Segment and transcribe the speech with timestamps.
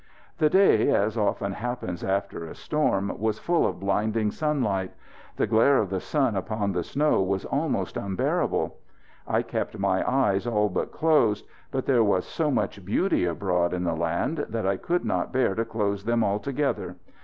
[0.39, 4.93] The day, as often happens after a storm, was full of blinding sunlight.
[5.35, 8.77] The glare of the sun upon the snow was almost unbearable.
[9.27, 13.83] I kept my eyes all but closed but there was so much beauty abroad in
[13.83, 16.95] the land that I could not bear to close them altogether.